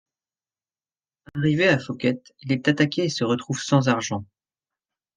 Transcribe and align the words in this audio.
Arrivé 1.35 1.67
à 1.67 1.77
Phuket, 1.77 2.33
il 2.41 2.51
est 2.53 2.67
attaqué 2.67 3.03
et 3.03 3.09
se 3.09 3.23
retrouve 3.23 3.61
sans 3.61 3.87
argent. 3.87 4.25